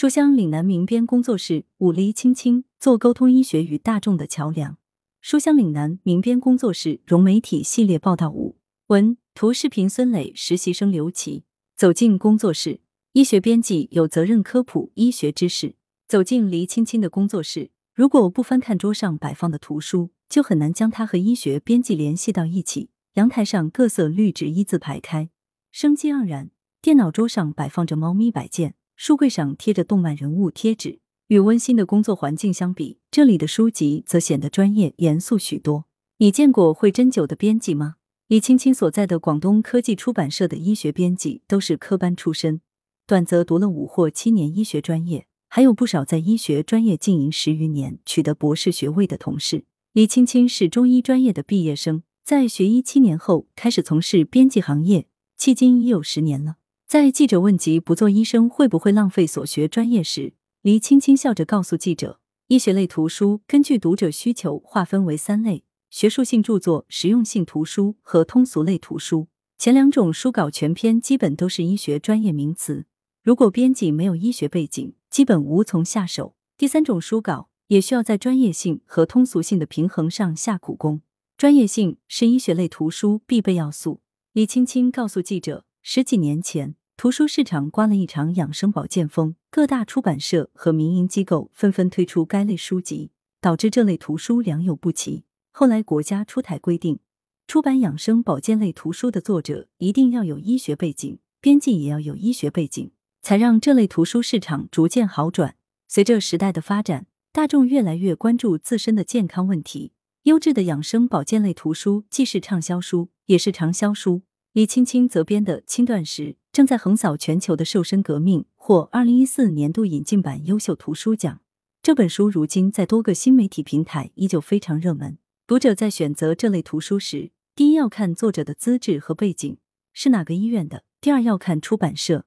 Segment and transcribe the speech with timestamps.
[0.00, 4.78] 书香岭南民编工作室武黎青青做沟通医学与大众的桥梁。
[5.20, 11.44] 书香岭南民编工作室融媒体系列报道五文图视频孙磊实习生刘琦
[11.76, 12.80] 走进工作室，
[13.12, 15.74] 医学编辑有责任科普医学知识。
[16.08, 22.88] 走进黎青青的工作室，如果不翻看桌上摆放的图书，就很难将它和医学编辑联系到一起。
[23.16, 25.28] 阳台上各色绿植一字排开，
[25.70, 26.50] 生机盎然。
[26.80, 28.76] 电脑桌上摆放着猫咪摆件。
[29.02, 30.98] 书柜上贴着动漫人物贴纸，
[31.28, 35.86] 与温馨的工作环境相比，这里的书籍则显得专业严肃许多。
[36.18, 37.94] 你见过会针灸的编辑吗？
[38.28, 42.60] 李青青所在的广东科技出版社的医学编辑都是科班出身，
[43.06, 49.64] 短则读了五或七年医学专业，还有不少在医学专业经营十余年、取得博士学位的同事。
[49.94, 55.06] 李青青是中医专业的毕业生，在学医七年后开始从事编辑行业，
[55.38, 56.56] 迄今已有十年了。
[56.90, 62.18] 在记者问及不做医生会不会浪费所学专业时，黎青青笑着告诉记者
[62.50, 69.28] ：“医学类图书根据读者需求划分为三类：学术性著作、实用性图书和通俗类图书。
[69.56, 72.86] 前两种书稿全篇基本都是医学专业名词，
[73.22, 76.34] 如果编辑没有医学背景，基本无从下手。
[76.58, 81.02] 第三种书稿也需要在专业性和通俗性的平衡上下苦功，
[81.36, 84.00] 专业性是医学类图书必备要素。”
[84.34, 95.24] 李青青告诉记者：“十几年前。”图书市场刮了一场养生保健风，各大出版社和民营机构纷纷推出该类书籍，导致这类图书良莠不齐。
[95.50, 96.98] 后来国家出台规定，
[97.46, 102.90] 出版养生保健类图书的作者一定要有医学背景，编辑也要有医学背景，
[103.22, 105.56] 才让这类图书市场逐渐好转。
[105.88, 109.92] 随着时代的发展，大众越来越关注自身的健康问题，
[110.24, 114.20] 优质的养生保健类图书既是畅销书，也是长销书。
[114.52, 121.40] 李青青责编的《轻断食》正在横扫全球的瘦身革命，获二零一四年度引进版优秀图书奖。
[121.80, 125.18] 这本书如今在多个新媒体平台依旧非常热门。
[125.46, 129.56] 读者在选择这类图书时，第一要看作者的资质和背景，
[129.92, 132.24] 是哪个医院的；第二要看出版社，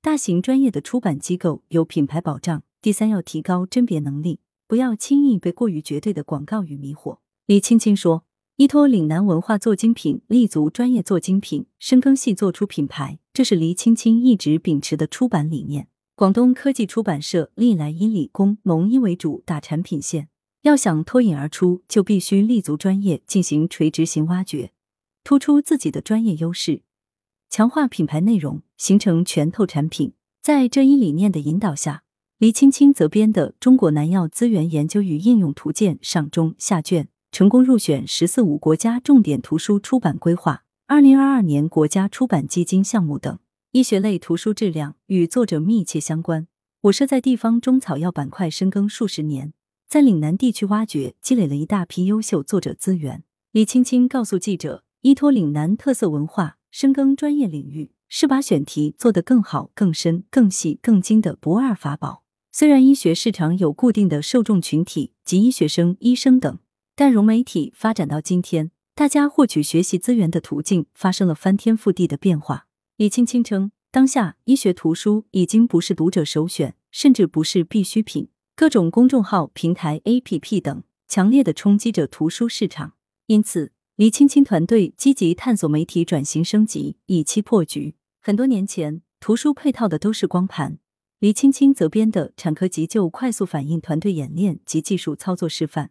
[0.00, 7.18] 大型专业的出版机构有品牌保障；第三要提高甄别能力，不要轻易被过于绝对的广告语迷惑。
[7.46, 8.24] 李青青说。
[8.56, 15.88] 依托岭南文化做精品，立足专业做精品，深耕细做出品牌，这是黎青青一直秉持的出版理念。
[16.14, 20.28] 广东科技出版社历来以理工、农医为主打产品线，
[20.62, 24.70] 要想脱颖而出，就必须立足专业，进行垂直型挖掘，
[25.24, 26.82] 突出自己的专业优势，
[27.50, 30.12] 强化品牌内容，形成全透产品。
[30.40, 32.04] 在这一理念的引导下，
[32.38, 37.08] 黎青青责编的《中国南药资源研究与应用图鉴》上中下卷。
[37.34, 43.40] 成功入选“十四五”国家重点图书出版规划、二零二二年国家出版基金项目等。
[43.72, 46.46] 医学类图书质量与作者密切相关。
[46.82, 49.52] 我社在地方中草药板块深耕数十年，
[49.88, 53.24] 在岭南地区挖掘积累了一大批优秀作者资源。
[53.50, 62.22] 李青青告诉记者：“依托岭南特色文化，深耕专业领域，是把选题做得更好、更深、更细、更精的不二法宝。
[62.52, 66.56] 虽然医学市场有固定的受众群体及医学生、医生等。”
[66.96, 72.68] 但融媒体发展到今天，大家获取学习资源的途径发生了翻天覆地的变化。
[72.96, 78.28] 李青青称，当下医学图书已经不是读者首选，甚至不是必需品。
[78.54, 82.92] 各种公众号、平台、APP 等强烈的冲击着图书市场。
[83.26, 87.96] 因此，李青青团队积极探索媒体转型升级，以期破局。
[88.22, 90.78] 很多年前，图书配套的都是光盘，
[91.18, 95.90] 李青青责编的产科急救快速反应团队演练及技术操作示范。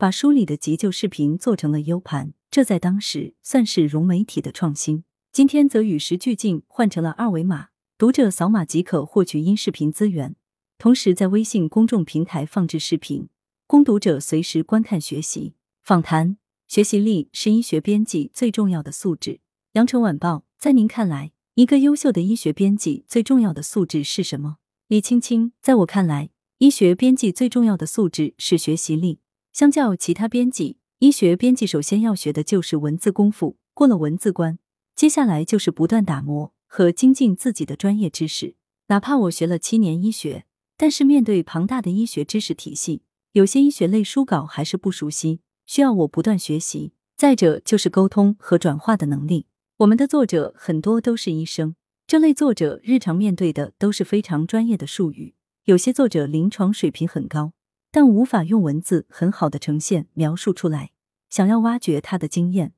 [0.00, 5.04] 把书里的急救视频做成了 U 盘，这在当时算是融媒体的创新。
[5.30, 7.68] 今天则与时俱进，换成了二维码，
[7.98, 10.36] 读者扫码即可获取音视频资源，
[10.78, 13.28] 同时在微信公众平台放置视频，
[13.66, 15.52] 供读者随时观看学习。
[15.82, 19.40] 访谈学习力是医学编辑最重要的素质。
[19.72, 24.56] 羊城晚报，在您看来，一个优秀的医学编辑最重要的素质是什么？
[24.88, 29.18] 李青青，在我看来，医学编辑最重要的素质是学习力。
[29.60, 33.58] 相较其他编辑，医学编辑首先要学的就是文字功夫。
[33.74, 34.58] 过了文字关，
[34.96, 38.54] 接下来就是不断打磨和精进自己的专业知识。
[38.86, 40.46] 哪怕我学了七年医学，
[40.78, 43.02] 但是面对庞大的医学知识体系，
[43.32, 46.94] 有些医学类书稿还是不熟悉，需要我不断学习。
[47.18, 49.44] 再者就是沟通和转化的能力。
[49.80, 51.76] 我们的作者很多都是医生，
[52.06, 55.34] 这类作者日常面对的都是非常专业的术语，
[55.64, 57.52] 有些作者临床水平很高。
[57.90, 60.92] 但无法用文字很好的呈现描述出来。
[61.28, 62.72] 想要挖掘他的经验，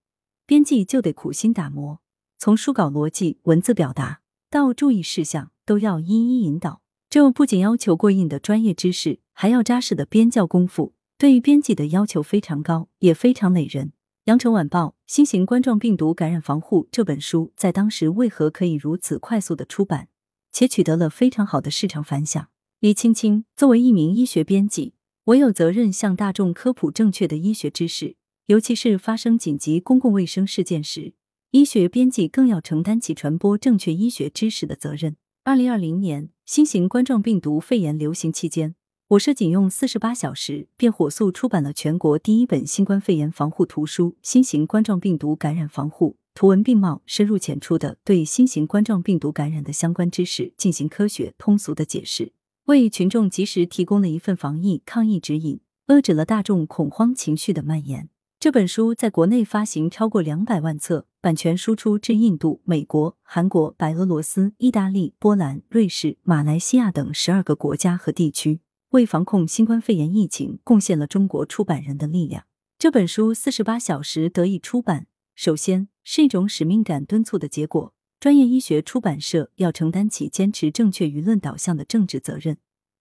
[0.47, 2.01] 编辑就得苦心打磨，
[2.39, 4.21] 从书稿逻辑、文字表达
[4.51, 6.83] 到注意事项，都要一一引导。
[7.09, 13.93] 这不仅要求过硬的专业知识，还要扎实的编教功夫，对于编辑的要求非常高，也非常累人。
[14.25, 20.09] 羊城晚报《新型冠状病毒感染防护》这本书在当时为何可以如此快速的出版，
[20.53, 22.49] 且取得了非常好的市场反响？
[22.81, 24.95] 李青青作为一名医学编辑，
[25.27, 28.17] 我有责任向大众科普正确的医学知识，
[28.47, 31.15] 尤其是发生紧急公共卫生事件时，
[31.53, 35.15] 医学编辑更要承担起传播正确医学知识的责任。
[35.45, 38.75] 二零二零年新型冠状病毒肺炎流行期间，
[39.11, 52.33] 我社仅用四十八小时便火速出版了全国第一本新冠肺炎防护图书《新型冠状病毒感染防护》，图文并茂、深入浅出的对新型冠状病毒感染的相关知识进行科学通俗的解释，
[52.67, 58.09] 为群众及时提供了一份防疫抗疫指引，遏制了大众恐慌情绪的蔓延。
[58.39, 68.61] 这本书在国内发行超过两百万册，版权输出至印度、美国、韩国、白俄罗斯、意大利、波兰、瑞士、马来西亚等十二个国家和地区，
[68.91, 72.45] 为防控新冠肺炎疫情贡献了中国出版人的力量。
[72.79, 77.93] 这本书四十八小时得以出版，首先是一种使命感敦促的结果。
[78.23, 82.57] 专业医学出版社要承担起坚持正确舆论导向的政治责任，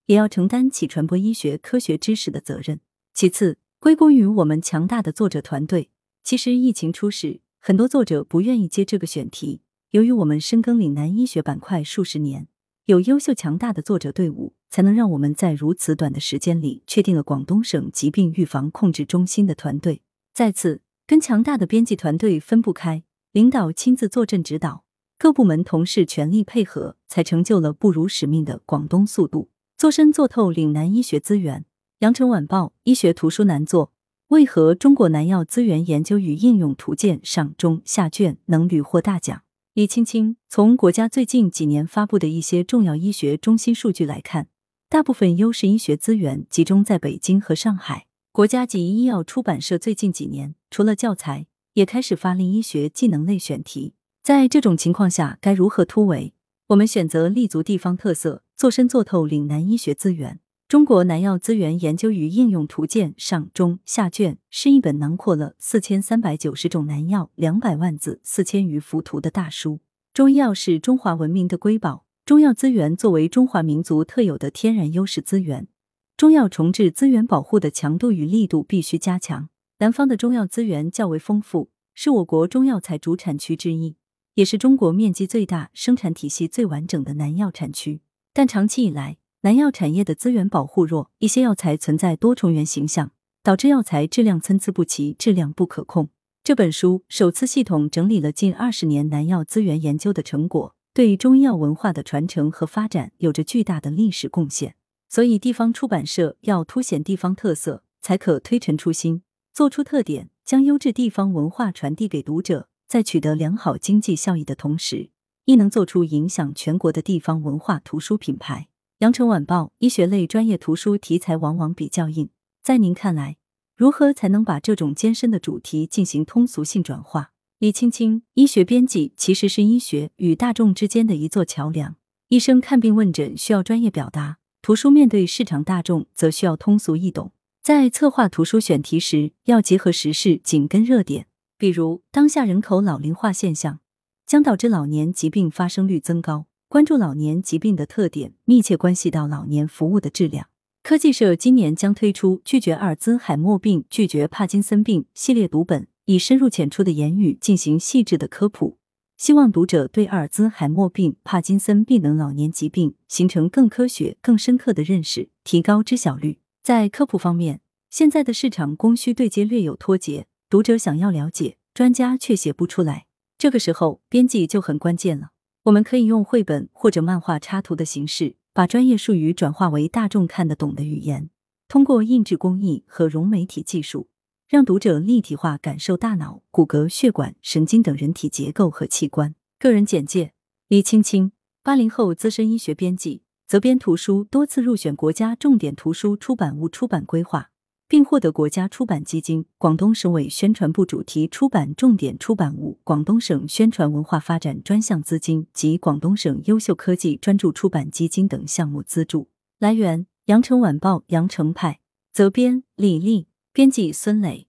[0.08, 2.80] 也要承担起传播医学科学知识的责任。
[3.14, 3.60] 其次。
[3.78, 5.92] 归功于我们强大的作者团队。
[6.24, 9.62] 其实疫情初始，很多作者不愿意接这个选题。
[9.92, 12.48] 由于我们深耕岭南医学板块数十年，
[12.86, 20.02] 有优秀强大的作者队伍，才能让我们在如此短的时间里确定了广东省疾病预防控制中心的团队。
[20.34, 24.84] 再次，跟强大的编辑团队分不开，领导亲自坐镇指导，
[25.22, 29.52] 各部门同事全力配合，才成就了不辱使命的广东速度。
[29.78, 31.64] 做深做透岭南医学资源。
[32.00, 33.94] 羊城晚报医学图书难做，
[34.30, 39.44] 为何中国南药资源研究与应用图鉴上中下卷能屡获大奖？
[39.76, 44.48] 李青青从国家最近几年发布的一些重要医学中心数据来看，
[44.90, 48.08] 大部分优势医学资源集中在北京和上海。
[48.32, 51.46] 国家级医药出版社最近几年除了教材，
[51.76, 53.94] 也开始发力医学技能类选题。
[54.24, 56.36] 在这种情况下，该如何突围？
[56.68, 60.40] 我们选择立足地方特色，做深做透岭南医学资源。
[60.68, 69.80] 中国南药资源研究与应用图鉴上中下卷是一本囊括了四千三百九十种南药、两百万字、四千余幅图的大书。
[70.14, 75.68] 中医药是中华文明的瑰宝，中药资源作为中华民族特有的天然优势资源，
[76.16, 79.50] 中药重置资源保护的强度与力度必须加强。
[79.80, 83.96] 南方的中药资源较为丰富，是我国中药材主产区之一，
[84.36, 88.02] 也是中国面积最大、生产体系最完整的南药产区。
[88.34, 93.12] 但长期以来，南药产业的资源保护弱，一些药材存在多重原形象，
[93.44, 96.10] 导致药材质量参差不齐，质量不可控。
[96.44, 104.76] 这本书首次系统整理了近二十年南药资源研究的成果，对中医药文化的传承和发展有着巨大的历史贡献。
[105.08, 109.22] 所以，地方出版社要凸显地方特色，才可推陈出新，
[109.54, 115.12] 做出特点，将优质地方文化传递给读者，在取得良好经济效益的同时，
[115.46, 118.68] 亦能做出影响全国的地方文化图书品牌。
[118.98, 122.28] 羊城晚报医学类专业图书题材往往比较硬，
[122.62, 123.38] 在您看来，
[123.78, 127.32] 如何才能把这种艰深的主题进行通俗性转化？
[127.60, 131.96] 李青青，医学编辑其实是医学与大众之间的一座桥梁。
[132.28, 137.32] 医生看病问诊需要专业表达，图书面对市场大众则需要通俗易懂。
[137.64, 141.28] 在策划图书选题时，要结合时事紧跟热点，
[141.62, 143.82] 比如当下人口老龄化现象
[144.26, 146.48] 将导致老年疾病发生率增高。
[146.68, 150.48] 关注老年疾病的特点，密切关系到老年服务的质量。
[150.82, 158.80] 科技社今年将推出《拒绝阿尔兹海默病、拒绝帕金森病》系列读本，以深入浅出的言语进行细致的科普，
[159.16, 166.40] 希望读者对阿尔兹海默病、帕金森病等老年疾病形成更科学、更深刻的认识，提高知晓率。
[166.64, 173.06] 在科普方面，现在的市场供需对接略有脱节，读者想要了解，专家却写不出来，
[173.38, 175.30] 这个时候编辑就很关键了。
[175.64, 181.30] 我们可以用绘本或者漫画插图的形式，把专业术语转化为大众看得懂的语言。
[181.70, 184.10] 通过印制工艺和融媒体技术，
[184.50, 189.34] 让读者立体化感受大脑、骨骼、血管、神经等人体结构和器官。
[189.58, 190.34] 个人简介：
[190.68, 191.32] 李青青，
[191.64, 197.51] 八零后资深医学编辑，责编图书，多次入选国家重点图书出版物出版规划。
[197.92, 209.28] 并获得国家出版基金、广东省委宣传部主题出版重点出版物、广东省宣传文化发展专项资金及广东省优秀科技专注出版基金等项目资助。
[209.60, 211.82] 来源：羊城晚报羊城派，
[212.14, 214.48] 责编：李丽，编辑：孙磊。